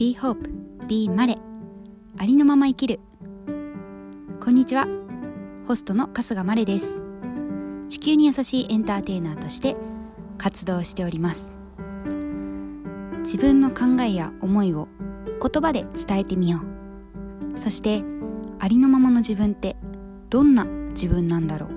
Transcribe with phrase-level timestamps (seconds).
[0.00, 0.48] Be Hope,
[0.86, 1.36] Be マレ
[2.16, 3.00] ありのまま生きる。
[4.42, 4.86] こんにちは。
[5.68, 7.02] ホストの春日マレです。
[7.90, 9.76] 地球に優しいエンターテイナーとして
[10.38, 11.52] 活動しております。
[13.24, 14.88] 自分の考えや思いを
[15.38, 16.62] 言葉で伝えてみよ
[17.54, 17.58] う。
[17.58, 18.02] そして
[18.58, 19.76] ありのままの自分って
[20.30, 21.70] どんな自分なんだろう。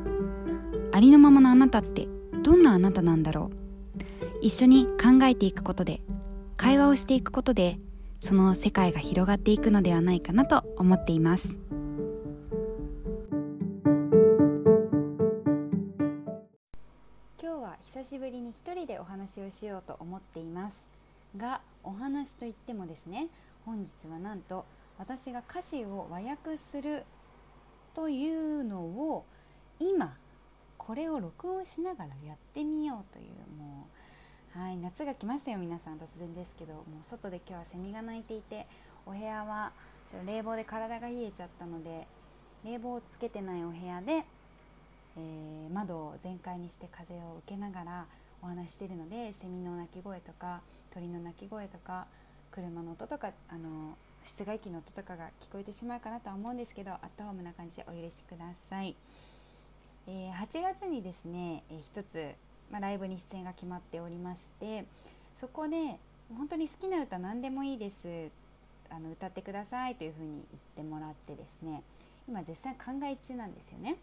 [0.93, 2.07] ありのままのあなたって
[2.41, 3.97] どんなあなたなんだろう。
[4.41, 6.01] 一緒に考えていくことで
[6.55, 7.79] 会話をしていくことで
[8.23, 11.57] その世界が広がっていくのではないかなと思っています。
[17.37, 20.87] 今日は久しぶりに一人でお話をしようと思っています
[21.35, 23.27] がお話といってもですね
[23.65, 24.63] 本日はなんと
[24.97, 27.03] 私が歌詞を和訳する
[27.93, 29.25] というのを
[29.81, 30.15] 今
[30.77, 34.02] これを録音しながらやってみようというもう
[34.55, 38.67] はい夏が来ましたよ皆さん突然ですけどもう外で今日はセミが鳴いていて
[39.03, 39.71] お部屋は
[40.27, 42.05] 冷房で体が冷えちゃったので
[42.63, 44.11] 冷房をつけてないお部屋で、
[45.17, 48.05] えー、窓を全開にして風を受けながら
[48.43, 50.61] お話しているのでセミの鳴き声とか
[50.93, 52.05] 鳥の鳴き声とか
[52.51, 58.95] 車の音とかあの室外機の音とかが聞こえてしまうかなとは思うんですけどアットホームな感じでお許しください、
[60.05, 62.35] えー、8月にですね、えー、一つ
[62.73, 64.85] まあ、ライブに出演が決まっておりまして
[65.39, 65.99] そこで
[66.35, 68.31] 本当に好きな歌何でもいいです
[68.89, 70.43] あの歌ってくださいというふうに言っ
[70.75, 71.83] てもらってですね
[72.27, 73.97] 今絶賛考え中なんですよね。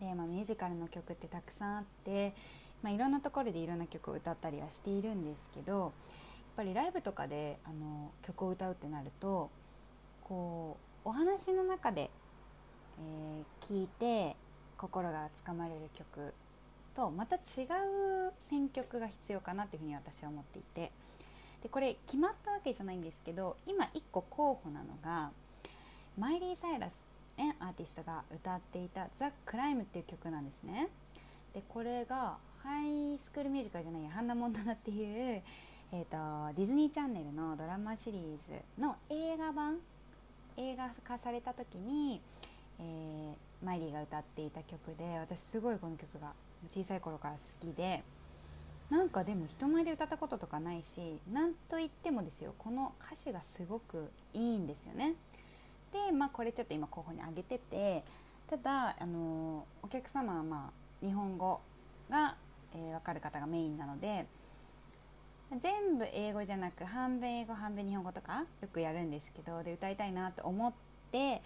[0.00, 2.32] で、まあ、ミュージカルの曲ってたくさんあって、
[2.82, 5.90] まあ、いろんなところでいろんな曲を歌ったりはしているんですけどやっ
[6.56, 9.50] ぱりライブとかであの曲を歌うってなると
[10.24, 12.10] こうお話の中で、
[12.98, 14.36] えー、聞いて
[14.78, 16.32] 心がつかまれる曲
[16.98, 20.90] とまた違う選曲が必要かなというふうに私は思っていて
[21.62, 25.30] でこれ決まったわけじゃないんですけど今1個候補なのが
[26.18, 27.06] マイリー・サイラス、
[27.36, 30.88] ね、アーティストが歌っていた「ザ・クライム」っていう曲なんですね。
[31.54, 35.42] でこれがハイスクールミュージカルじゃないやハンナ・モンタナっていう、
[35.92, 39.78] えーと、ディズニーチャンネルのドラマシリーズの映画版
[40.56, 42.20] 映画化された時に、
[42.80, 46.32] えー、マイリーが歌っていた曲で私すごいこの曲が
[46.68, 48.02] 小さい頃から好きで
[48.90, 55.14] なんかでも人前で歌ったこととかないし何と言ってもですよこの歌詞がすごくいいんですよね。
[55.92, 58.04] でまあこれちょっと今候補に挙げてて
[58.48, 60.70] ただあのお客様はま
[61.02, 61.60] あ日本語
[62.10, 62.36] が、
[62.74, 64.26] えー、分かる方がメインなので
[65.60, 70.72] 全部英語じゃなく半分英語半分日本語とかよくやるんですけどで歌いたいなと思っ
[71.10, 71.40] て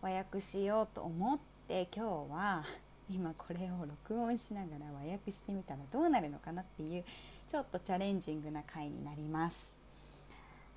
[0.00, 2.64] 和訳しようと思って今日は
[3.10, 7.04] 今これを録音しながら和訳してみたらどうなるのかなっていう
[7.46, 9.72] ちょっとチャレンジングな回になります。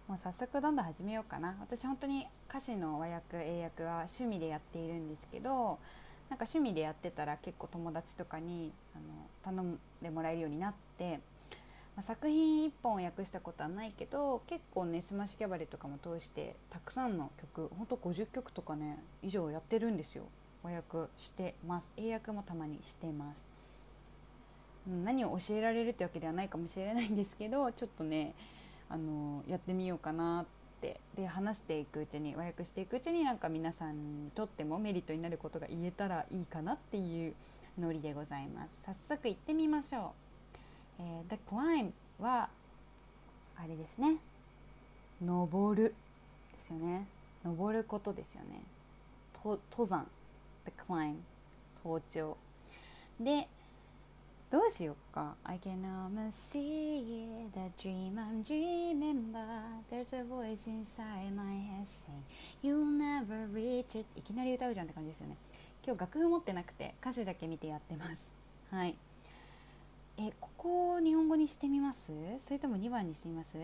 [0.08, 1.56] もう早速どんどん始めようかな。
[1.62, 5.80] 私本当に歌詞の和訳英訳は趣味でやっているんですけど
[6.30, 11.20] なんか趣味でやってたら結構友達とかにあの頼んでもらえるようになって、
[11.96, 20.24] まあ、作品1本訳したことはないけど結構ねスマッシュキャバレーとかも通してたくさんの曲ほんと50曲とかね以上やってるんですよ。
[20.64, 21.92] 和訳してます。
[21.98, 23.44] 英訳もたまにしてます。
[24.88, 28.34] 何を教えられるってわけではないかもしれないんですけど ちょっとね
[28.90, 30.52] あのやってみようかなって。
[31.16, 37.36] で話していくうちに和訳していくうちになんか皆さんにとってもメリットになることが言えたらいいかなっていう
[37.78, 38.82] ノリでございます。
[38.84, 40.16] 早速行ってみましょ
[41.00, 42.50] う、えー、The Climb は
[43.58, 44.18] あれですね。
[45.24, 45.94] 登る
[46.54, 47.06] ですよね。
[47.44, 48.64] 登ることですよね。
[49.44, 50.08] 登山。
[50.78, 51.16] Climb
[51.84, 52.38] 登頂。
[53.20, 53.48] で
[54.50, 59.40] どうしようか？I can almost see the dream I'm dreaming but
[59.90, 62.22] there's a voice inside my head saying
[62.62, 64.06] you'll never reach it.
[64.18, 65.38] いきなり歌うじゃんって感じですよね。
[65.86, 68.30] 今日楽譜持ってなくて歌詞だけ見てやってます。
[68.72, 68.96] はい。
[70.18, 72.12] えここを日本語にしてみます？
[72.40, 73.58] それとも2番にしてみます？
[73.58, 73.62] っ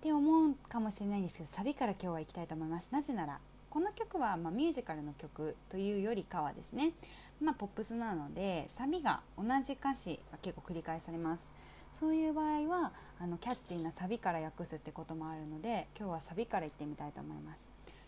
[0.00, 2.88] て思うかもしれないんですけどサビから今日は行きたいと思います。
[2.90, 3.38] なぜなら
[3.72, 6.92] この曲はまミュージカルの曲というよりかはですね、
[7.40, 11.48] まあ、ポップスなのでサビが同じ歌詞が結構繰り返されます。
[11.90, 17.66] そういう場合はあのキャッチーなサビから訳すってこともあるので今日はサビからいってみたいと思います。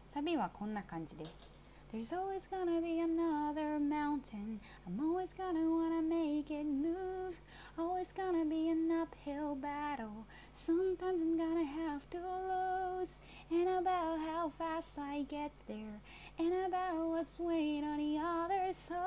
[0.08, 1.53] サビはこんな感じです。
[1.93, 4.59] There's always gonna be another mountain.
[4.85, 7.41] I'm always gonna wanna make it move.
[7.79, 10.27] Always gonna be an uphill battle.
[10.53, 13.17] Sometimes I'm gonna have to lose.
[13.49, 15.99] And about how fast I get there.
[16.37, 18.99] And about what's waiting on the other side.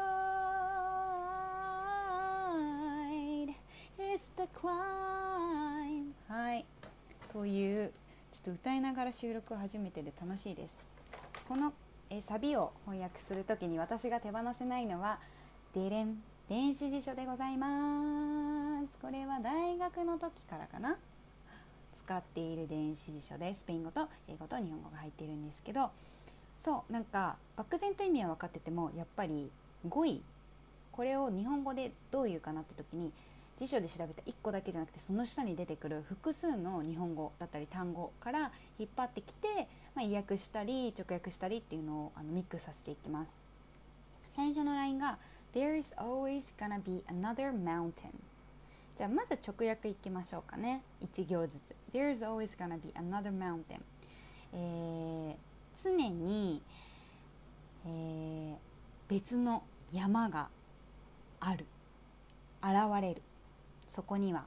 [3.98, 6.14] It's the climb.
[6.28, 6.64] はい。
[7.32, 7.92] という
[8.30, 10.76] ちょっと歌いながら収録初めてで楽しいです
[11.48, 11.72] この
[12.17, 15.19] えサビを翻訳する時に私が手放せないのは
[15.73, 16.17] デレン
[16.49, 18.97] 電子辞書でございます。
[18.99, 20.97] これは大学の時からかな。
[21.93, 25.89] 使っている電子辞書でスペイン語と英語と日本語が入っているんですけど
[26.59, 29.49] そうなんか漠然と意味は分かっててもやっぱり
[29.89, 30.21] 語彙
[30.91, 33.11] これを日本語でどういうかなって時に
[33.57, 39.47] 辞書で調べた1個だけじゃなくてその下に出てくる複数の日本語だったり単語から引っ張ってきて、
[39.95, 43.37] まあ、意訳したり直訳したりっていうのをあのミックスさせていきます。
[44.35, 45.17] 最初のラインが
[45.53, 47.91] There's always gonna be another mountain
[48.95, 50.81] じゃあまず直訳いきましょうかね。
[51.01, 51.75] 1行ずつ。
[51.93, 53.79] There's always gonna be another mountain、
[54.53, 55.35] えー、
[55.83, 56.61] 常に、
[57.85, 58.55] えー、
[59.07, 60.49] 別の山が
[61.39, 61.65] ある。
[62.63, 63.21] 現れる。
[63.87, 64.45] そこには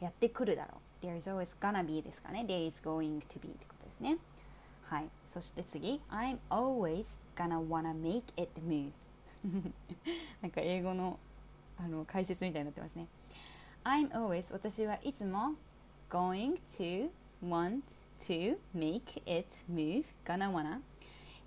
[0.00, 4.18] やってくるだろう There's always gonna be ですかね There is going to be ってことですね
[4.84, 7.06] はいそして次 I'm always
[7.36, 8.92] gonna wanna make it move
[10.42, 11.18] なんか英語の
[11.76, 13.06] あの解説みたいになってますね
[13.84, 15.54] I'm always 私はいつも
[16.10, 17.08] going to
[17.44, 17.82] want
[18.20, 20.78] to make it move gonna wanna、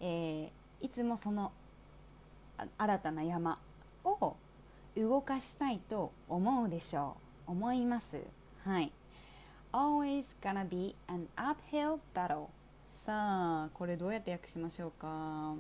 [0.02, 1.52] えー、いつもその
[2.78, 3.60] 新たな山
[4.04, 4.36] を
[4.98, 7.18] 動かしたいと思うでしょ
[7.48, 7.52] う。
[7.52, 8.18] 思います。
[8.64, 8.92] はい。
[9.72, 12.48] Always gonna be an uphill battle.
[12.90, 15.54] さあこれどうやって訳しましょうか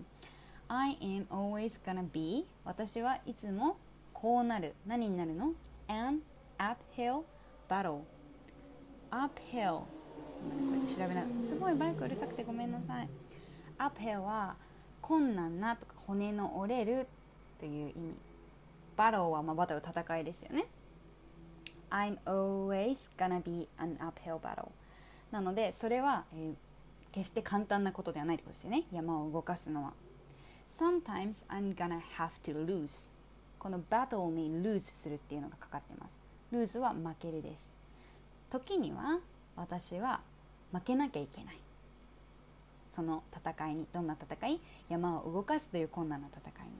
[0.69, 3.77] ？I am always gonna be 私はいつも
[4.13, 4.73] こうなる。
[4.85, 5.53] 何になるの
[5.87, 6.21] ？an
[6.57, 7.23] uphill
[7.69, 7.99] battle.
[9.11, 9.79] Uphill.
[9.79, 9.87] こ
[10.71, 13.09] うやって調べなすごいバイクうるさくてごめんなさい。
[13.77, 14.55] Uphill は
[15.01, 17.07] 困難なとか骨の折れる
[17.59, 18.26] という意味。
[18.97, 20.65] バローはまあバトル戦いですよね。
[21.89, 24.69] I'm always gonna be an uphill battle.
[25.31, 26.55] なのでそれは、えー、
[27.13, 28.83] 決して簡単なことではないってことですよね。
[28.91, 29.93] 山を動かすのは。
[30.71, 33.13] Sometimes I'm gonna have to lose.
[33.59, 36.21] このバトルに lose するっていうのがかかってます。
[36.51, 37.69] lose は負けるです。
[38.49, 39.19] 時には
[39.55, 40.21] 私は
[40.73, 41.59] 負けなきゃいけない。
[42.91, 44.59] その戦いにどんな戦い？
[44.89, 46.71] 山を動かすという困難な戦いに。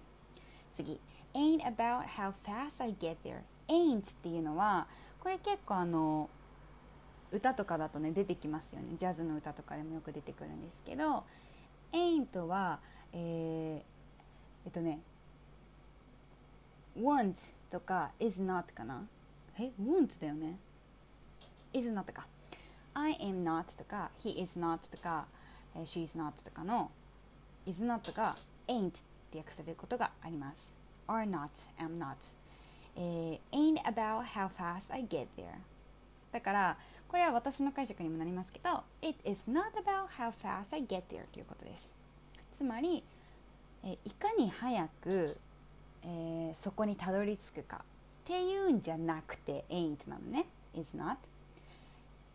[0.74, 1.00] 次。
[1.38, 3.42] Ain't about how fast I get there.
[3.70, 4.88] Ain't っていうのは
[5.20, 6.30] これ結構あの
[7.32, 8.96] 歌とかだとね出てきますよね。
[8.98, 11.24] ジャズの歌とかでもよく出てくるんですけど
[11.94, 12.80] ain't は
[13.14, 15.00] えー、えっとね
[17.00, 19.04] want とか is not かな。
[19.60, 20.58] え want だよね。
[21.74, 22.26] is not か。
[22.94, 25.28] I am not とか he is not とか、
[25.84, 26.90] she is not とかの
[27.68, 28.36] is not が
[28.68, 28.92] ain't っ
[29.30, 30.74] て訳されることがあります。
[31.08, 31.50] Are not,
[31.80, 32.16] am not、
[32.96, 35.46] えー、ain't about how fast I get there
[36.32, 36.78] だから
[37.08, 41.90] これは私の解釈にもなりますけど It is not about how fast I get there ということです
[42.54, 43.04] つまり、
[43.84, 45.38] えー、いかに早く、
[46.04, 47.82] えー、そこにたどり着くかっ
[48.26, 51.16] ていうんじゃなくて ain't なのね is not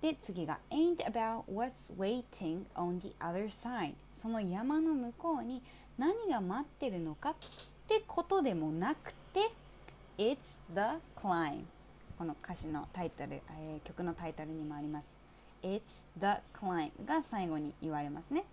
[0.00, 5.62] で次が ain't about what's waiting on the other side その山の向こうに
[5.98, 7.34] 何が待ってるのか
[7.84, 9.50] ってことでもなくて
[10.18, 11.64] It's the climb
[12.18, 15.06] この歌詞のタイトル、えー、曲のタイトルにもあります。
[15.62, 18.44] It's the climb が最後に言われますね。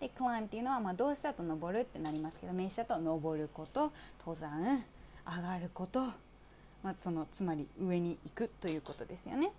[0.00, 4.84] で climb っていうのはまあ動詞だと登るってなりますけど名詞だと登ること登山
[5.26, 6.00] 上がること、
[6.82, 9.52] まあ、そのつまり上に行くということですよね。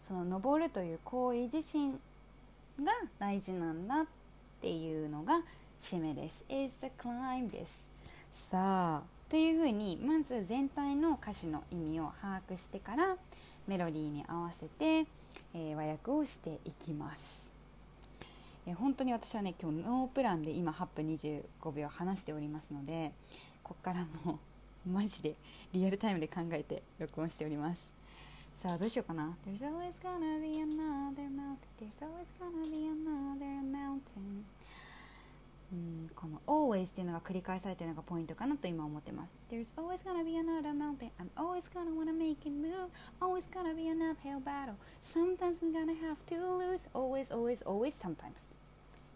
[0.00, 1.92] その登るという行為自身
[2.84, 4.06] が大事なんだっ
[4.60, 5.42] ていうのが
[5.78, 6.44] 締めです。
[6.48, 7.91] It's a climb です。
[8.32, 13.16] さあというふうにまず全体の歌詞の意味を把握してから
[13.68, 15.06] メロディーに合わせて、
[15.54, 17.52] えー、和訳をしていきます、
[18.66, 23.12] えー、本当に私はね今日ノープランで今8分25秒話しておりますので
[23.62, 24.40] ここからも
[24.86, 25.36] う マジで
[25.74, 27.94] リアルタイムで考えて録音しております。
[28.56, 29.36] さあどうしようかな。
[29.46, 31.56] There's always gonna be another mountain.
[31.78, 34.44] There's always gonna be another mountain.
[35.72, 42.50] うんこの always っていうのが繰り返されてるのがポイントかなと今思ってます There's always gonna be another mountain I'm always gonna wanna make it
[42.50, 47.64] move Always gonna be an uphill battle Sometimes we're gonna have to lose Always, always,
[47.64, 48.46] always, sometimes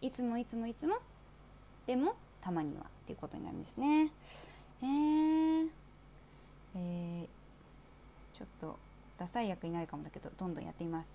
[0.00, 0.96] いつもいつもいつも
[1.86, 4.12] でもたまにはっていうことになるんですね
[4.82, 5.68] えー、
[6.75, 8.78] えー、ちょっと
[9.18, 11.12] ダサい役になるかもだけどどんどんやってみます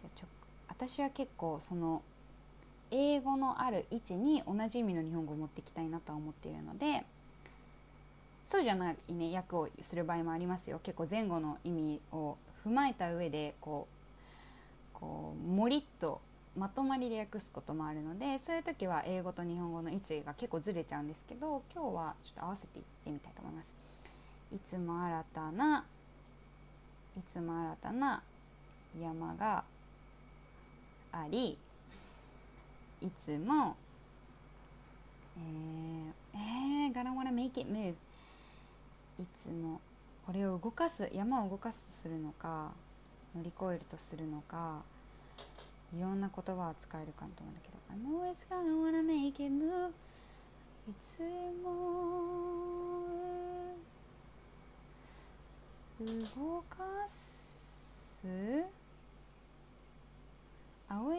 [0.00, 0.26] じゃあちょ
[0.68, 2.02] 私は結構その
[2.96, 7.04] 英語のある位置に同じ意味の日本語を持っていきたいなとは思っているので
[8.46, 13.88] そうじゃないね訳をする場合もありますよ結構前後の意味を踏まえた上でこ
[14.94, 16.20] うこうもりっと
[16.56, 23.74] まとまりで訳すこともあるのでそういう時は英語と日本語の位置が結構ずれちゃうんですけど今日はちょっと合わせていってみたいと思います。
[24.54, 25.84] いつも新たな
[27.18, 28.22] いつも新たな
[29.00, 29.64] 山が
[31.10, 31.58] あり
[33.04, 33.76] いつも
[35.36, 36.38] えー、
[36.86, 37.94] えー、gonna wanna make it move
[39.20, 39.80] いつも
[40.24, 42.72] これを動かす山を動かすとするのか
[43.36, 44.80] 乗り越えるとするのか
[45.94, 49.90] いろんな言葉を使えるかと思うんだけど I'm always gonna wanna make it move
[50.88, 51.20] いつ
[51.62, 51.74] も
[56.36, 58.26] 動かす？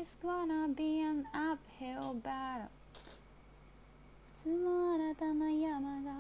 [0.06, 2.70] Always gonna be an uphill battle.
[4.28, 6.12] いつも新たな山が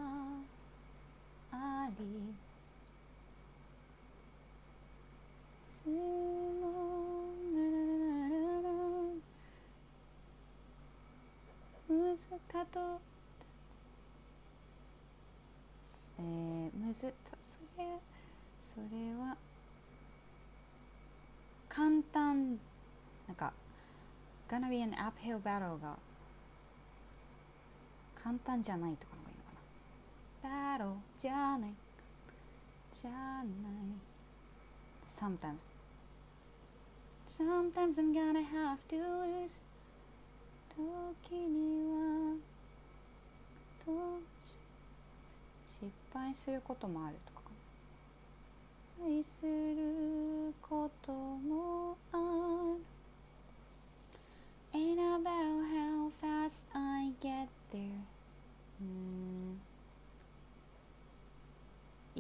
[1.52, 2.34] ありい
[5.70, 5.94] つも
[11.88, 13.00] むずかと
[16.18, 17.86] えー、むずたそれ
[18.64, 19.38] それは
[21.70, 22.58] 簡単
[23.28, 23.54] なんか
[24.50, 25.98] gonna be an uphill battle が
[28.22, 31.74] 簡単じゃないとかのがいいのかな battle じゃない
[32.92, 33.46] じゃない
[35.10, 35.76] sometimes
[37.28, 39.62] sometimes I'm gonna have to lose
[40.76, 42.36] 時には
[45.80, 47.42] 失敗することもあるとか
[49.04, 52.84] 愛することもある
[54.74, 58.04] Ain't about how fast I get there
[58.82, 59.62] うん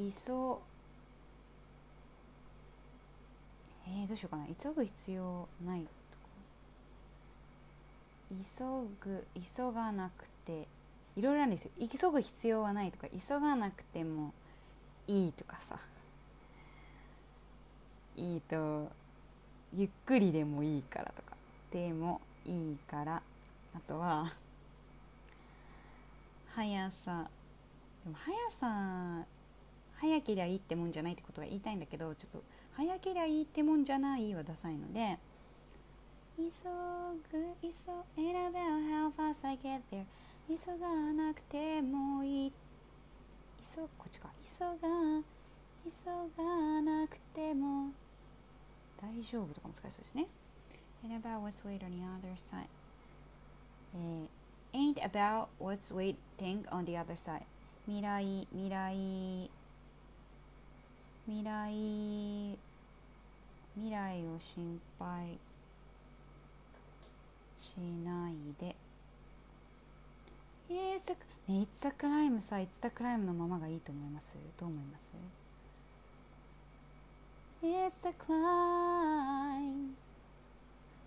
[0.07, 0.75] いそう
[3.87, 4.47] えー、どうしようかな。
[4.47, 5.85] 急ぐ必要ない
[8.29, 8.63] 急
[9.01, 10.67] ぐ急がなくて。
[11.15, 11.71] いろいろあるんですよ。
[11.87, 13.07] 急ぐ必要はないとか。
[13.07, 14.33] 急がなくても
[15.07, 15.77] いいとかさ。
[18.17, 18.89] いいと
[19.73, 21.37] ゆっくりでもいいからとか。
[21.71, 23.21] でもいいから。
[23.75, 24.33] あとは
[26.53, 27.29] 速さ。
[28.03, 29.25] でも速さ
[29.99, 35.17] 早けりゃいいってもんじゃないってことが言いたいんだけどちょっと早けりゃいいってもんじゃないはダサいので
[36.37, 37.69] 急ぐ急
[38.17, 40.05] Ain't about how fast I get there
[40.47, 42.53] 急がなくてもいい。
[43.63, 44.29] 急こっちか。
[44.43, 44.75] 急が
[45.83, 45.91] 急
[46.37, 47.89] がなくても。
[49.01, 50.27] 大丈夫とかも使えそうですね。
[51.03, 52.67] And about what's wait on the other side、
[53.95, 57.41] えー、ain't about what's waiting on the other side
[57.87, 59.49] 未来未来
[61.27, 62.57] 未来
[63.75, 65.37] 未来を心配
[67.57, 68.75] しないで。
[70.69, 71.15] It's a,
[71.51, 74.35] ね、It's a crime さ It's a crime のままがいいと思います？
[74.59, 75.13] どう思います
[77.63, 79.93] ？It's a climb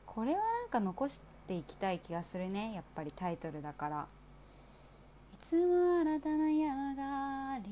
[0.07, 4.07] これはなんか残していきたい気がするねやっぱりタイトルだから。
[5.33, 7.65] いつも新たな山があり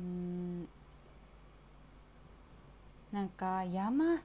[0.00, 0.68] うん。
[3.12, 4.16] なんか山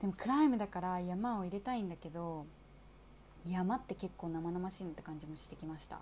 [0.00, 2.46] でもクライムだから山を入れたいんだけど
[3.46, 5.98] 山って結構生々しいのって感じもしてきました。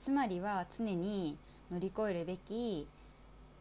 [0.00, 1.36] つまりは常に
[1.70, 2.86] 乗り越えるべき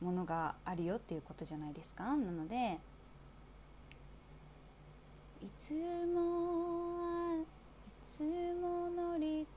[0.01, 2.03] ものがあるよっていうことじゃないですか。
[2.03, 2.79] なので
[5.43, 7.45] いつもい
[8.07, 9.47] つも乗りい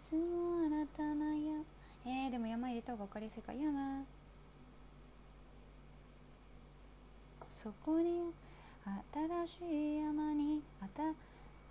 [0.00, 1.52] つもあなたのや
[2.06, 4.04] えー、でも山入れた方が分かりやすいか山
[7.50, 8.32] そこに
[9.12, 11.02] 新しい山にあた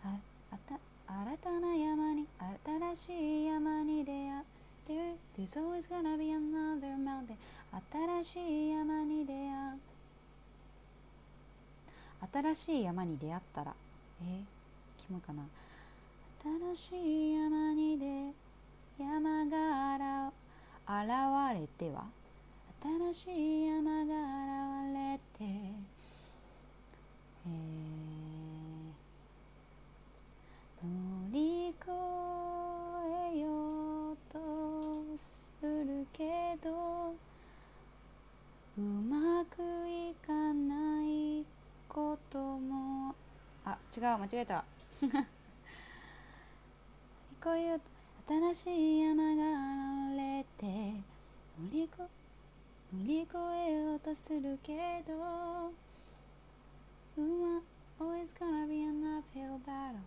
[0.03, 0.15] あ
[0.51, 2.27] あた新たな山に
[2.95, 4.59] 新しい山に出会って
[4.89, 7.37] there There's always gonna be another mountain
[8.23, 9.77] 新しい山に出会
[12.33, 13.73] 新しい山に出会ったら。
[14.21, 15.43] えー、キモいかな。
[16.75, 18.33] 新しい山に出会
[18.99, 20.31] 山が
[20.85, 22.03] 現れては
[23.13, 24.13] 新しい山が
[24.83, 25.43] 現れて
[27.45, 30.89] えー、乗
[31.31, 31.89] り越
[33.33, 34.37] えようと
[35.17, 37.15] するけど
[38.77, 41.45] うまくいかない
[41.87, 43.15] ことも
[43.65, 44.63] あ違う間違えた。
[47.41, 47.81] こういう
[48.29, 49.31] 新しい山が
[50.11, 50.65] 現れて
[51.59, 52.07] 乗り越乗
[53.03, 55.71] り越えようとするけど
[57.99, 59.97] always gonna be an uphill battle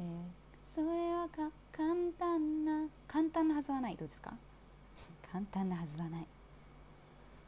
[0.00, 0.02] え、
[0.66, 3.96] それはか簡単な簡単なはずはない。
[3.96, 4.34] どうですか？
[5.30, 6.26] 簡単なはずはない。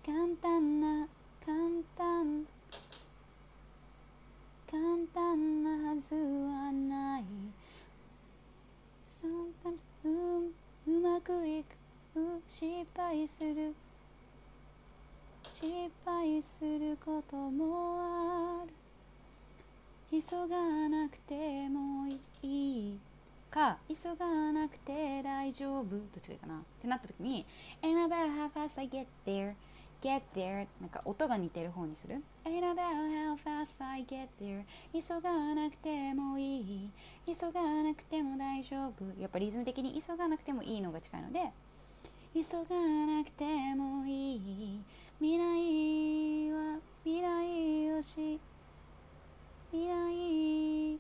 [0.04, 1.09] 簡単な
[1.45, 1.56] 簡
[1.97, 2.47] 単
[4.71, 7.25] 簡単なはずはない。
[9.16, 10.52] Sometimes う
[10.87, 11.75] うまくいく
[12.46, 13.75] 失敗する。
[15.42, 15.66] 失
[16.04, 18.75] 敗することもある。
[20.11, 22.06] 急がなくても
[22.42, 23.00] いい
[23.50, 23.78] か。
[23.88, 25.85] 急がなくて大丈夫。
[25.85, 26.58] どっちがいいかな。
[26.58, 27.46] ってなった時に
[27.82, 29.54] And about how fast I get there
[30.03, 36.91] get there なんか音が似てる方にする And about how fast I get there 急がなくてもいい
[37.26, 41.50] 急がなくても大丈夫やっぱリズム的に急がなくてもいいのが近いので
[42.35, 42.76] 急が
[43.07, 44.81] なくてもいい
[45.19, 48.38] 未来は未来をし
[49.73, 50.99] 未来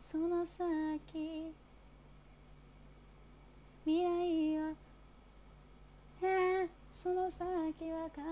[0.00, 1.52] その先
[3.84, 4.74] 未来は
[7.04, 7.44] その先
[7.90, 8.22] はか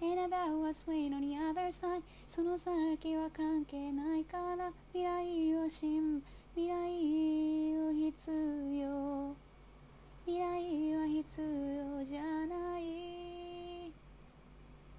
[0.00, 6.22] And about what's waiting on the other side その先は関係ないから未来は心
[6.54, 6.74] 未来
[7.76, 8.30] を必
[8.80, 9.34] 要
[10.26, 13.90] 未来は必要じゃない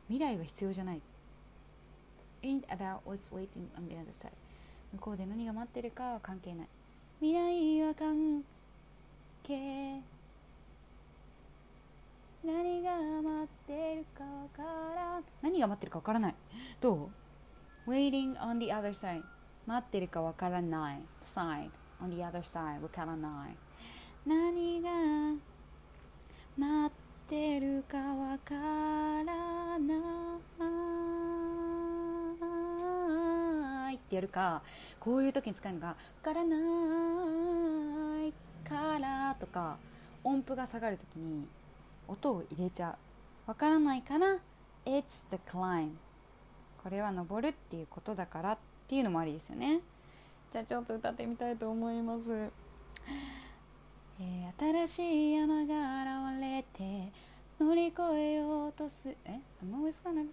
[0.09, 1.01] 未来は必要じゃない
[2.43, 4.31] ain't about what's waiting on the other side
[4.91, 6.67] 向こうで何が待ってるかは関係ない
[7.21, 8.43] 未来は関
[9.41, 10.01] 係
[12.45, 12.91] 何が
[13.23, 14.63] 待ってるかわか
[14.95, 16.35] らん何が待ってるかわからない。
[16.79, 17.09] ど
[17.87, 19.23] う？Waiting on the other side
[19.65, 21.01] 待ってるかわからない。
[21.21, 23.55] Side on the other side わからない。
[24.25, 24.89] 何が
[26.57, 26.91] 待っ
[27.27, 29.23] てるかわから
[29.79, 29.91] な
[33.91, 33.95] い。
[33.95, 34.61] ってやるか。
[34.99, 36.57] こういう時に使うのが「わからな
[38.23, 38.33] い
[38.67, 39.77] から」とか
[40.23, 41.47] 音符が下がる時に
[42.07, 42.91] 音を入れちゃ
[43.47, 43.49] う。
[43.49, 44.37] わからないから
[44.85, 45.91] 「It's the climb」
[46.83, 49.81] これは登るっていうことだからっていうのもありですよね。
[50.51, 52.31] じゃあちょっと歌ってみたいと思います。
[54.19, 57.11] えー、新しい山が現れて
[57.59, 60.27] 乗り越えようとすえ？I'm always gonna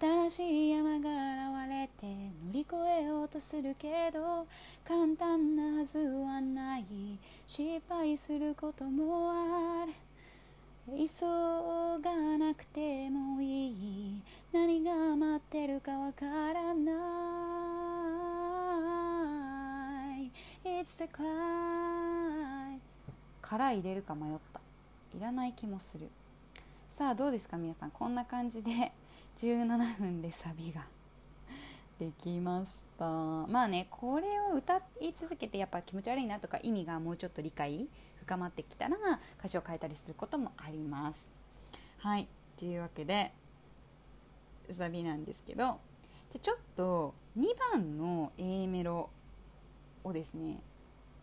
[0.00, 4.46] 新しい山が現れて乗り越えようとするけど
[4.86, 6.84] 簡単なはずはない。
[7.44, 9.92] 失敗することもある
[10.96, 11.26] 急
[12.00, 14.22] がなくてもいい。
[14.52, 16.92] 何が待ってるかわからな
[20.16, 20.30] い。
[20.64, 22.78] It's the climb.
[23.42, 24.60] から入れるか迷った。
[25.16, 26.08] いらない気もする。
[26.90, 27.90] さあどうですか皆さん。
[27.90, 28.92] こんな感じで
[29.36, 30.86] 17分でサビが
[31.98, 33.04] できました。
[33.04, 37.88] まあねこれを歌い続けてやっぱ気持ち悪いなとか意味がもうちょっと理解
[38.28, 38.96] 深まってきたら
[39.38, 41.30] 歌詞を変えたりすることもあります。
[42.00, 42.28] はい。
[42.58, 43.32] というわけで
[44.70, 45.78] サビなんですけど
[46.28, 49.08] じゃちょっと2番の A メロ
[50.04, 50.60] をですね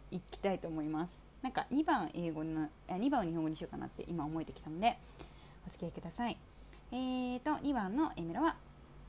[0.10, 1.14] いきたいと思います。
[1.44, 4.98] なんか2番英語の2番を日本語にしようかなって今思えてきたので
[5.68, 6.38] お付き合いください。
[6.92, 8.56] えーと2番の A メロは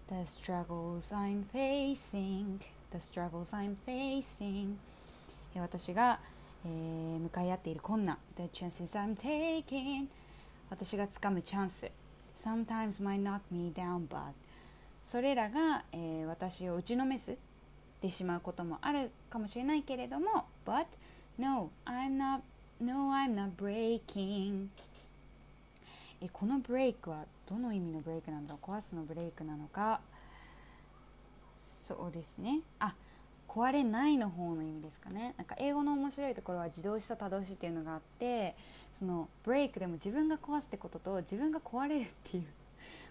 [0.08, 2.58] The struggles I'm facing.
[2.92, 4.74] The struggles I'm facing.
[5.60, 6.20] 私が、
[6.64, 8.18] えー、向かい合っている困難。
[8.36, 10.06] The chances I'm taking
[10.70, 11.90] 私がつかむチャンス。
[12.36, 14.32] Sometimes might knock me down but
[15.04, 17.36] それらが、えー、私を打ちのめすっ
[18.00, 20.46] てしまうこともあるかもしれないけれども。
[20.66, 20.86] But
[21.38, 22.40] No, I'm not,
[22.80, 24.68] no, I'm not breaking
[26.22, 30.00] えこのブレイクはどの意味のブレイクなんだ壊すのブレイクなのか？
[31.54, 32.60] そうですね。
[32.78, 32.94] あ
[33.56, 35.34] 壊れないの方の意味ですかね。
[35.38, 38.54] なんか英語の面白いところは自動詞と他動詞っていうのがあって
[38.92, 42.44] そのブレイクでも自分が壊すってことと自分が壊れるっていう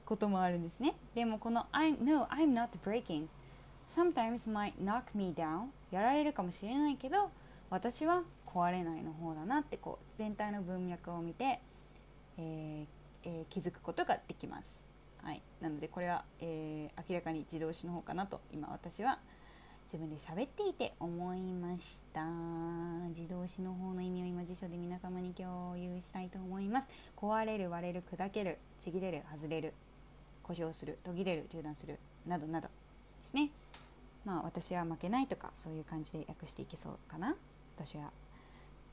[0.06, 0.94] こともあるんですね。
[1.16, 3.26] でもこの I'm, No, I'm not breaking.
[3.90, 5.70] Sometimes might knock me down.
[5.90, 7.32] やられるかもしれないけど
[7.72, 11.60] 私は壊れないの方だなってこう全体の文脈を見て、
[12.38, 12.86] えー
[13.24, 14.86] えー、気づくことができます。
[15.24, 19.18] はい、なのでこれは、えー、明らかに自動詞の方かなと今私は
[19.96, 22.26] 自分で喋っていて思いました。
[23.18, 26.88] 自動詞の方の意味を今辞書で皆様に共有したいと思います。
[27.16, 29.74] 壊れる割れる砕けるちぎれる外れる
[30.44, 32.74] 故障する途切れる中断するなどなどで
[33.24, 33.52] すね。
[34.26, 37.34] まあ私は負けないとかそういう感じで訳していけそうかな。
[37.78, 38.12] 私は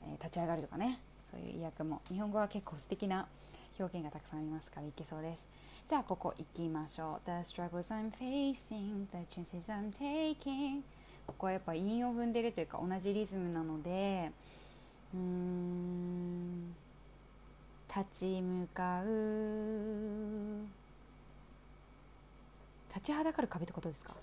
[0.03, 0.99] えー、立ち上がるとかね。
[1.29, 2.01] そういう意訳も。
[2.09, 3.27] 日本語は結構素敵な
[3.77, 5.45] 表現がたくさんありますからいけそうです。
[5.85, 7.25] じゃあここ行きましょう。
[7.25, 10.92] The struggles I'm facing The chances I'm taking.
[11.27, 14.31] ここはやっぱ韻を踏んでるというか同じリズムなので
[15.13, 16.73] うん
[17.87, 19.07] 立ち向かう。
[22.89, 24.13] 立ちはだかる壁ってことですか？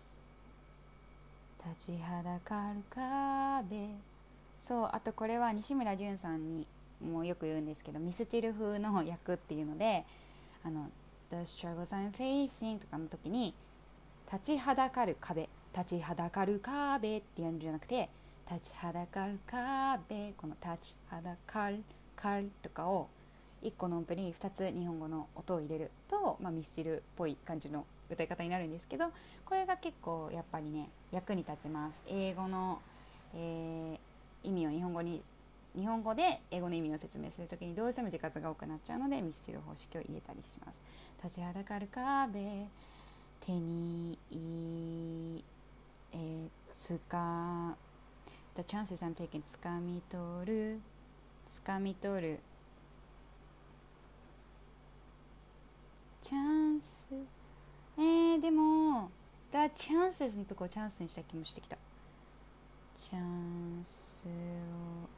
[1.64, 3.88] 立ちはだかる壁。
[4.60, 6.66] そうあとこれは西村淳さんに
[7.00, 10.04] もよく言うんですけどミスチル風の役っていうので
[10.64, 10.90] あの
[11.30, 13.54] The struggles I'm facing とかの時に
[14.32, 15.48] 立ちはだかる壁。
[15.76, 18.09] 立ちはだかる壁って言うんじゃなくて
[18.50, 21.83] 立ちはだかる壁この立ちはだかる
[22.16, 23.09] かるとかを
[23.62, 29.06] 1個の音符に2つ日本語の音を入れると、まあ、ミスチルっぽい感じの歌い方になるんですけど
[29.44, 32.02] これが結構やっぱりね役に立ちます。
[32.09, 32.80] 英語の、
[33.35, 35.22] えー、意味を日本語に
[35.76, 40.78] 日本語で英語の意味を説明する時にどうしても字数が多くなっちゃうのでミスチル方式を入れたりします。
[41.22, 42.66] 立ちはだかる壁
[43.40, 44.18] 手に
[46.12, 47.77] えー、つか
[48.57, 50.81] The chances I'm taking つかみ取る
[51.46, 52.40] つかみ取る。
[56.23, 57.09] チャンス？
[57.96, 59.11] えー、でも
[59.51, 61.77] The chances のところチャンスにした気もしてきた。
[62.96, 65.09] チャンスを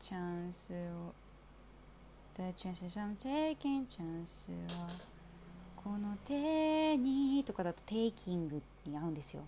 [0.00, 1.14] チャンスを
[2.36, 4.88] The chances I'm taking チャンスは
[5.82, 9.42] この手にとかだと taking に合うんですよ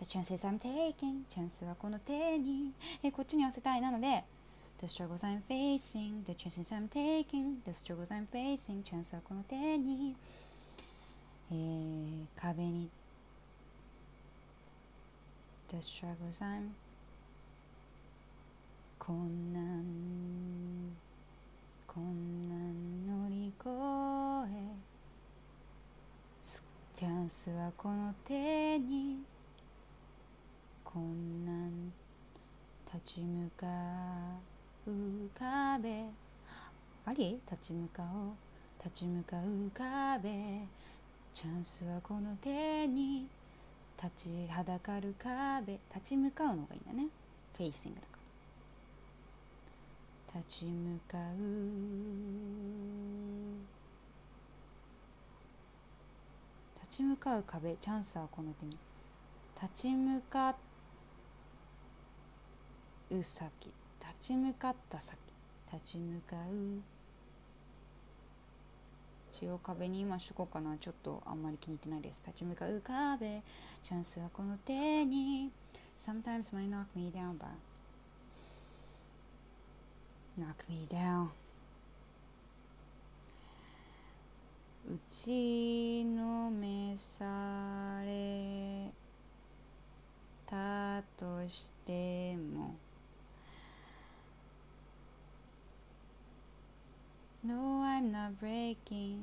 [0.00, 2.72] The chances I'm taking チャンスはこの手に
[3.02, 4.24] えこっちに合わせたいなので
[4.80, 10.16] The struggles I'm facing The chances I'm taking The struggles I'm facing チャンスはこの手に
[11.50, 12.88] えー、壁に
[15.70, 16.70] The struggles I'm
[18.98, 19.84] 困難
[21.86, 23.68] 困難乗り越
[24.48, 24.91] え
[27.02, 29.24] チャンスはこの手に
[30.84, 31.92] 困難
[32.86, 33.66] 立ち向か
[34.86, 34.90] う
[35.36, 36.04] 壁。
[37.04, 37.40] あり？
[37.50, 38.34] 立ち向かおう。
[38.84, 39.40] 立ち向かう
[39.74, 40.60] 壁。
[41.34, 43.26] チャンスはこの手に
[44.00, 45.80] 立ちはだかる壁。
[45.92, 47.08] 立ち向かうのがいいんだね。
[47.56, 48.18] フェイシングだか
[50.34, 50.40] ら。
[50.40, 51.22] 立ち向かう
[56.92, 58.76] 立ち向かう壁チャンスはこの手に
[59.62, 60.54] 立ち向か
[63.10, 63.72] う先立
[64.20, 65.16] ち向かった先
[65.72, 66.82] 立ち向かう
[69.32, 70.76] 一応壁に今しとこうかな。
[70.76, 72.20] ちょっとあんまり気に入ってないです。
[72.26, 73.40] 立ち向かう壁。
[73.82, 75.50] チャンスはこの手に。
[75.98, 77.46] Sometimes might knock me down but
[80.38, 81.28] knock me down.
[84.84, 88.90] 打ちのめされ
[90.44, 92.74] たとしても
[97.44, 99.18] No, I'm not breaking.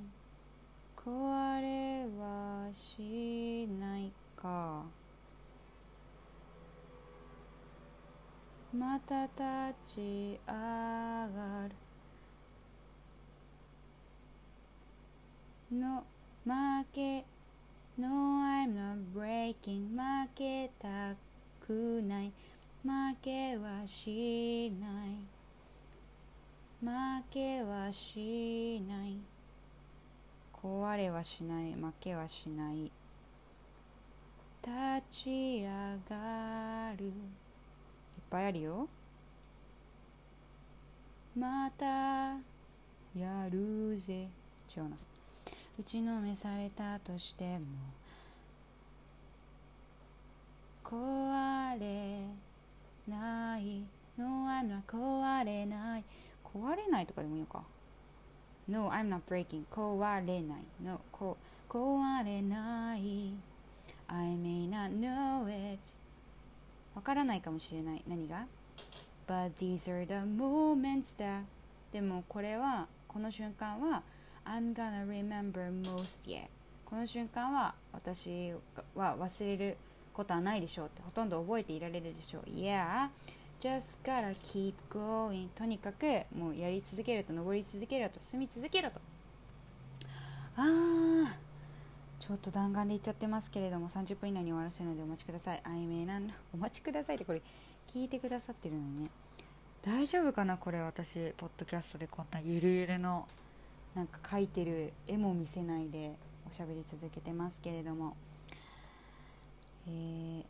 [0.97, 4.83] 壊れはしないか。
[8.73, 11.88] また立ち上がる。
[15.71, 16.03] の
[16.45, 16.51] 負
[16.93, 17.25] け
[17.97, 21.15] No, I'm not breaking 負けた
[21.59, 22.31] くない。
[22.81, 22.89] 負
[23.21, 25.17] けはしない。
[26.81, 26.89] 負
[27.29, 29.17] けはしない。
[30.53, 31.73] 壊れはしない。
[31.73, 32.89] 負けはしない。
[34.61, 35.69] 立ち上
[36.09, 37.05] がる。
[37.05, 37.11] いっ
[38.29, 38.87] ぱいあるよ。
[41.37, 44.29] またやるぜ。
[44.75, 44.95] 違うな
[45.79, 47.65] 打ちのめされたとしても
[50.83, 52.25] 壊れ
[53.07, 53.83] ない
[54.19, 56.03] No, I'm not 壊れない。
[56.43, 57.63] 壊れないとかでもいいのか。
[58.67, 59.63] No, I'm not breaking.
[59.71, 60.59] 壊れない。
[60.83, 61.37] No, こ
[61.69, 63.31] 壊れない。
[64.09, 65.79] I may not know it
[66.93, 68.03] わからないかもしれない。
[68.05, 68.45] 何が
[69.25, 71.43] ？But these are the moments that
[71.93, 74.03] でもこれはこの瞬間は
[74.49, 76.47] I'm gonna remember most yet.
[76.83, 78.51] この瞬間は私
[78.95, 79.77] は忘れる
[80.11, 82.49] ことはないでしょうってほとんど覚えていられるでしょう。
[82.49, 83.09] Yeah
[83.61, 85.49] just gotta keep going.
[85.49, 88.99] とにかくもうやり続けると登り続けると進み続けると。
[90.55, 91.27] あー
[92.19, 95.61] ちょっと弾丸で言っちゃってますけれども30分以内に終わらせるのでお待ちください。
[95.63, 97.41] I may not お待ちくださいってこれ
[97.93, 99.09] 聞いてくださってるのにね。
[99.83, 103.27] 大丈夫かなこれ私ポッドキャストでこんなゆるゆるの
[103.95, 106.13] なんか描いてる絵も見せないで
[106.49, 108.15] おしゃべり続けてますけれども
[109.87, 110.43] えー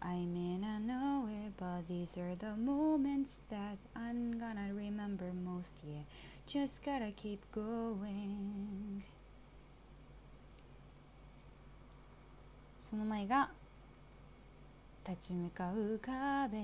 [0.00, 5.74] I may not know it, but these are the moments that I'm gonna remember most.
[5.84, 6.04] Yeah,
[6.46, 9.02] just gotta keep going.
[12.78, 13.50] その前が
[15.06, 16.58] 立ち向かう壁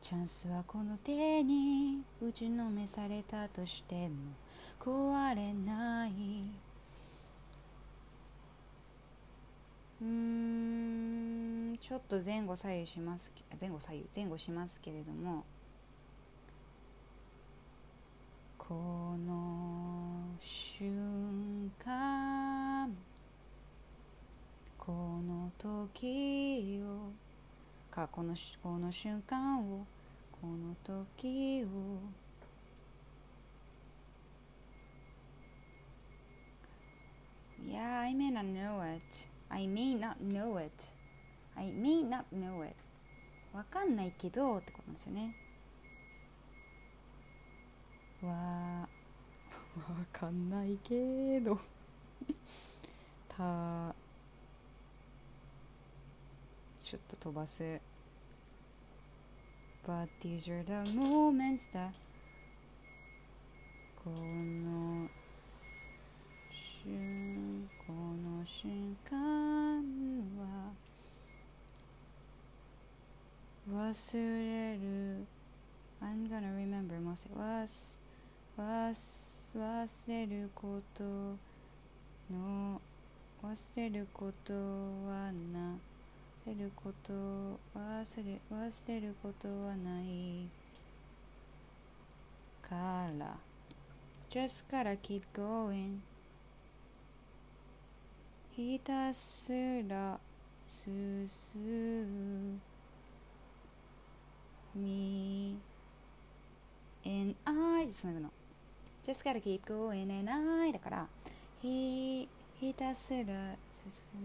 [0.00, 4.14] チャンスはこの手に打ちのめされたとしても
[4.80, 6.66] 壊れない。
[10.02, 15.44] うんちょっと前後左右します前後左右前後しますけれども
[18.58, 22.94] この瞬間
[24.76, 24.92] こ
[25.26, 27.10] の時を
[27.90, 29.86] かこのこの瞬間を
[30.30, 32.00] この時を
[37.76, 39.26] Yeah, I may not know it.
[39.50, 40.86] I may not know it.
[41.58, 42.74] I may not know it.
[43.52, 45.36] わかんないけどってことなんですよね。
[48.22, 48.88] わわ
[50.10, 51.58] かんないけど
[53.28, 53.94] た
[56.82, 57.62] ちょっと飛ばす
[59.86, 61.90] But these are the moments that
[64.02, 65.10] この
[68.66, 69.16] 瞬間
[70.40, 70.72] は
[73.72, 75.24] 忘れる。
[76.02, 77.98] I'm gonna remember most 忘
[78.58, 82.80] 忘忘れることの
[83.44, 85.78] 忘れることはな
[86.44, 90.48] 忘れること忘れ忘れることはない
[92.68, 93.36] から。
[94.28, 96.00] Just gotta keep going.
[98.56, 99.52] ひたす
[99.86, 100.18] ら
[100.64, 101.28] 進
[104.74, 105.58] み
[107.04, 108.30] and I でつなぐの
[109.04, 111.06] Just gotta keep going and I だから
[111.60, 112.26] ひ
[112.58, 113.26] ひたすら進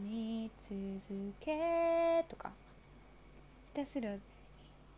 [0.01, 2.51] み続けとか
[3.73, 4.15] ひたすら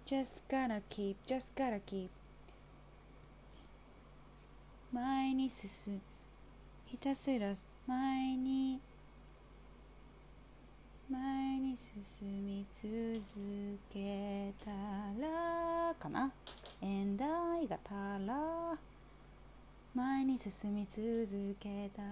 [0.05, 2.09] Just gotta keep Just gotta keep
[4.91, 6.01] 前に進む
[6.85, 7.55] ひたすら
[7.87, 8.92] 前に進
[11.09, 12.89] 前に進み続
[13.91, 14.71] けた
[15.21, 16.31] らかな
[16.81, 17.93] and I がた
[18.25, 18.77] ら
[19.93, 22.05] 前に進み続けたら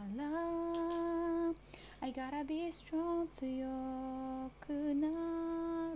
[2.02, 5.08] I gotta be strong 強くな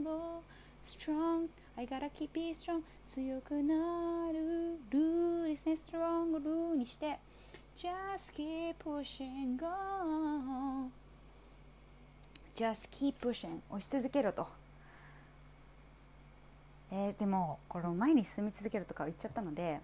[0.03, 2.81] ろう strong I gotta keep be strong
[3.13, 7.19] 強くなるルーですね strong ルーにして
[7.77, 10.89] just keep pushing on
[12.55, 14.47] just keep pushing 押し続けろと。
[16.91, 19.79] えー、でもこの前に進み続けるとか言っちゃったので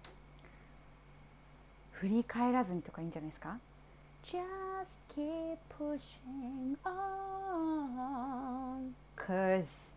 [1.92, 3.58] 振り返らずにとかいいんじゃないですか
[4.24, 4.40] ？Just
[5.14, 9.92] keep pushing on Cause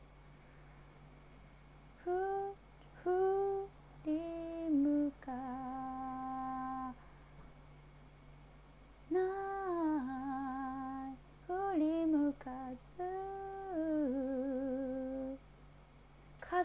[2.04, 2.12] ふ
[3.04, 3.68] 振
[4.06, 4.12] り
[4.70, 5.32] 向か
[9.12, 9.14] ない
[11.48, 12.50] 振り向か
[12.98, 13.04] ず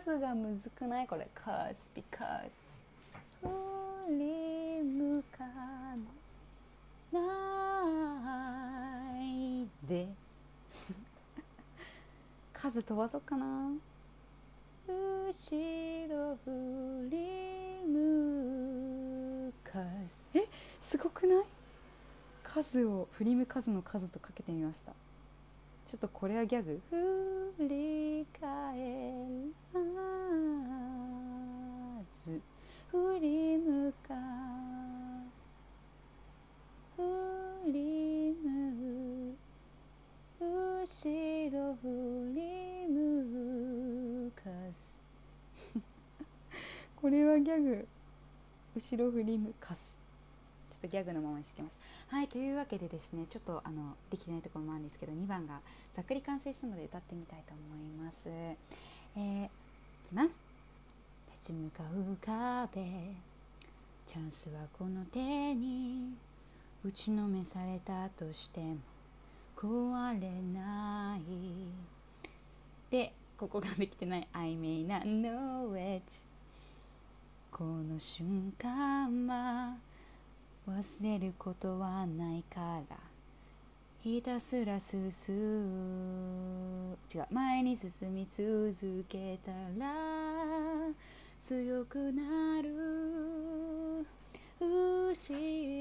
[0.02, 1.06] 数がむずくない？
[1.06, 1.28] これ。
[1.34, 2.50] Cause because
[3.42, 3.48] 振
[4.08, 5.44] り向か
[7.12, 7.20] な
[9.22, 10.08] いで。
[12.54, 13.72] 数飛ばそうかな。
[14.88, 15.32] 後
[16.08, 17.16] ろ振り
[17.86, 19.80] 向か
[20.32, 20.48] ずえ？
[20.80, 21.44] すごくない？
[22.42, 24.92] 数を振り向かずの数とかけてみました。
[25.84, 26.80] ちょっとこれはギャグ。
[27.56, 29.80] 振り返ら
[32.24, 32.40] ず
[32.90, 34.14] 振り向か
[36.96, 37.02] 振
[37.72, 39.36] り向
[40.80, 45.00] 後ろ振り向かず
[47.00, 47.86] これはギャグ。
[48.74, 50.00] 後ろ振り向かす。
[50.72, 51.78] ちょっとギャグのままにしてきます。
[52.08, 55.60] はいというわけでですねちょっとあのできてないところもあるんですけど2番が
[55.92, 58.18] ざっくり完成したので歌ってみたいと思います。
[58.26, 59.50] えー、い
[60.08, 60.49] きます。
[61.40, 62.82] 立ち向かう壁。
[64.06, 66.12] チャンスはこの手に
[66.84, 68.76] 打ちのめされたとしても
[69.56, 71.22] 壊れない。
[72.90, 76.04] でここができてない I may not know it
[77.50, 79.76] この瞬間は
[80.68, 82.96] 忘れることはないから。
[84.02, 85.08] ひたすら進
[86.90, 86.98] む。
[87.14, 89.90] 違う前に進み続けたら。
[91.42, 94.06] 強くなる。
[94.60, 95.10] 後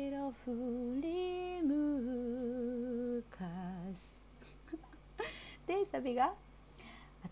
[0.09, 3.45] ろ振り向か
[3.93, 4.27] す。
[5.67, 6.33] でサビが？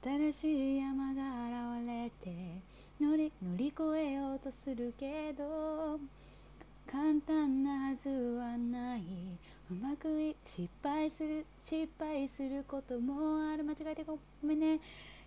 [0.04, 2.62] 新しい山が現れて
[3.00, 5.98] 乗り乗り越えようとするけど
[6.86, 9.04] 簡単なはずはない。
[9.72, 13.64] うまくい失敗する失敗することもある。
[13.64, 14.80] 間違えてごめんね。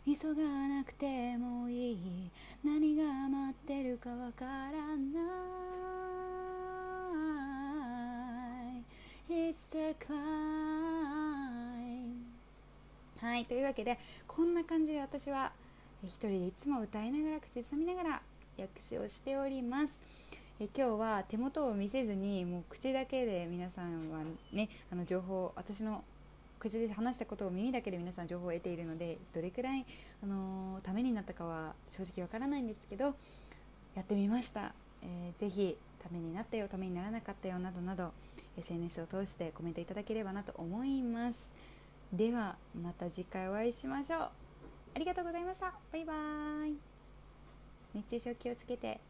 [0.07, 2.31] 急がなくてもいい。
[2.65, 5.21] 何が待ってるかわからな
[9.29, 9.33] い。
[9.33, 10.21] It's the climb.
[13.21, 13.45] はい。
[13.45, 15.53] というわけでこんな感じで私は
[16.03, 18.23] 一人でいつも歌いながら口ずさみながら
[18.59, 20.01] 訳詞をしております。
[20.59, 24.21] え今日は手元を見せずにもう口だけで皆さんは
[24.53, 26.05] ねあの情報私の
[26.61, 29.87] 口で話したことを耳だけで皆さん情報を得ているのでどれくらい、
[30.23, 33.14] あの、ためになったかは正直わからないんですけど
[33.96, 38.12] やってみました、えー、ぜひためになったよためにならなかったよなどなど
[38.59, 41.51] SNS を通してコメントいただければなと思います。
[42.12, 44.20] ではまた次回お会いしましょう。
[44.94, 45.73] ありがとうございました。
[45.92, 46.77] バイバーイ。
[47.94, 49.10] 熱中症気をつけて。